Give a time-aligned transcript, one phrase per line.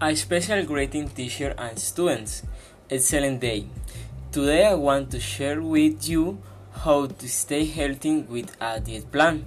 [0.00, 2.42] A special greeting teacher and students.
[2.90, 3.66] Excellent day.
[4.32, 9.44] Today I want to share with you how to stay healthy with a diet plan.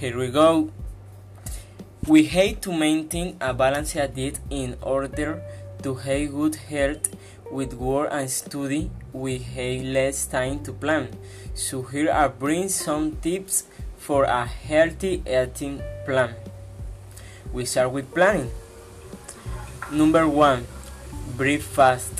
[0.00, 0.72] Here we go.
[2.08, 5.40] We have to maintain a balanced diet in order
[5.84, 7.14] to have good health
[7.52, 8.90] with work and study.
[9.12, 11.16] We have less time to plan.
[11.54, 13.62] So here I bring some tips
[13.96, 16.34] for a healthy eating plan.
[17.52, 18.50] We start with planning.
[19.92, 20.68] Number one,
[21.36, 22.12] breakfast.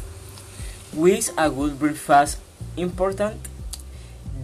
[0.93, 2.39] With a good breakfast
[2.77, 3.47] important?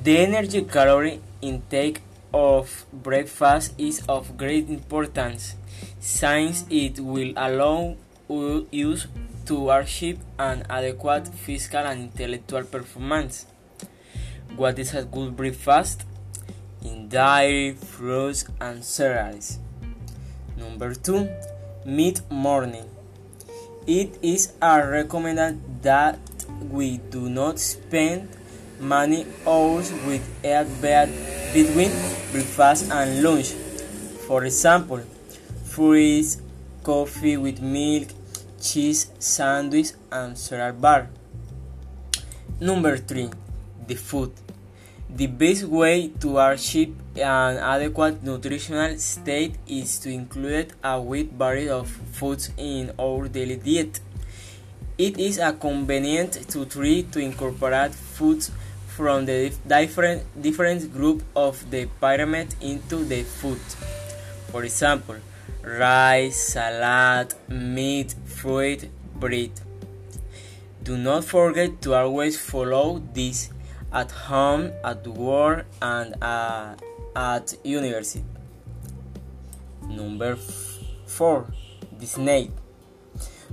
[0.04, 5.56] The energy calorie intake of breakfast is of great importance
[5.98, 7.96] since it will allow
[8.30, 9.06] us
[9.46, 13.46] to achieve an adequate physical and intellectual performance.
[14.54, 16.04] What is a good breakfast?
[16.84, 19.58] In dairy, fruits, and cereals.
[20.56, 21.28] Number two,
[21.84, 22.95] mid morning.
[23.86, 26.18] It is recommended that
[26.72, 28.28] we do not spend
[28.80, 31.08] many hours with bed
[31.54, 31.92] between
[32.32, 33.52] breakfast and lunch.
[34.26, 35.02] For example,
[35.64, 36.42] fruits,
[36.82, 38.08] coffee with milk,
[38.60, 41.08] cheese sandwich, and cereal bar.
[42.58, 43.30] Number 3.
[43.86, 44.32] The food.
[45.08, 51.68] The best way to achieve an adequate nutritional state is to include a wide variety
[51.68, 54.00] of foods in our daily diet.
[54.98, 58.50] It is a convenient to try to incorporate foods
[58.88, 63.60] from the different different group of the pyramid into the food.
[64.50, 65.16] For example,
[65.62, 69.52] rice, salad, meat, fruit, bread.
[70.82, 73.50] Do not forget to always follow this
[73.92, 76.74] at home, at work, and uh,
[77.14, 78.24] at university.
[79.88, 80.36] Number
[81.06, 81.46] four,
[81.98, 82.50] Disney.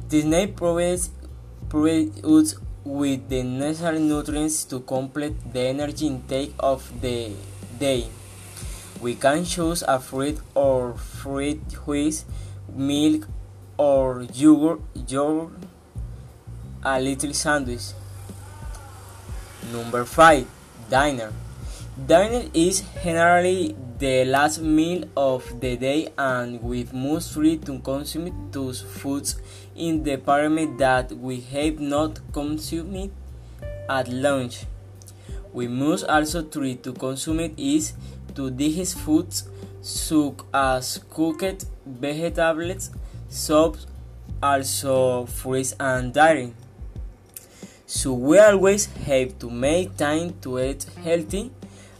[0.09, 1.11] Disney provides,
[1.69, 7.31] provides with the necessary nutrients to complete the energy intake of the
[7.79, 8.07] day.
[9.01, 12.25] We can choose a fruit or fruit juice,
[12.73, 13.27] milk
[13.77, 15.53] or yogurt, yogurt,
[16.83, 17.93] a little sandwich.
[19.71, 20.45] Number 5.
[20.89, 21.31] Dinner.
[22.07, 28.49] Dinner is generally the last meal of the day and we must try to consume
[28.51, 29.39] those foods
[29.75, 33.11] in the pyramid that we have not consumed
[33.89, 34.65] at lunch.
[35.53, 37.93] We must also try to consume it is
[38.35, 39.47] to digest foods
[39.81, 42.89] such as cooked vegetables,
[43.29, 43.85] soups,
[44.41, 46.53] also fruits and dairy.
[47.93, 51.51] So we always have to make time to eat healthy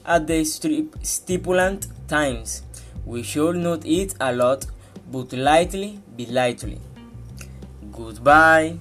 [0.03, 2.63] at the stipulant times.
[3.05, 4.65] We should not eat a lot,
[5.11, 6.79] but lightly be lightly.
[7.91, 8.79] Goodbye.